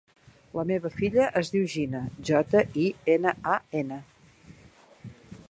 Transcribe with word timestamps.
La 0.59 0.63
meva 0.69 0.91
filla 0.95 1.27
es 1.41 1.51
diu 1.55 1.67
Jinan: 1.73 2.07
jota, 2.31 2.65
i, 2.85 2.87
ena, 3.17 3.35
a, 3.59 3.61
ena. 3.83 4.01